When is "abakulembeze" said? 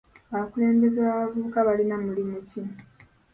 0.33-0.97